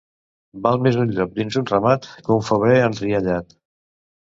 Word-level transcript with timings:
Val 0.63 0.79
més 0.85 0.97
un 1.03 1.11
llop 1.17 1.35
dins 1.41 1.59
un 1.61 1.69
ramat 1.73 2.09
que 2.25 2.35
un 2.39 2.43
febrer 2.49 2.81
enriallat. 2.89 3.57